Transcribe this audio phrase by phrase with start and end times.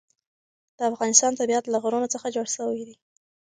[0.77, 2.95] د افغانستان طبیعت له غرونه څخه جوړ شوی دی.